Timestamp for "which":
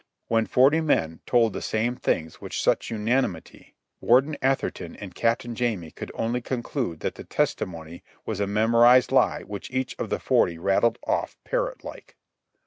9.43-9.69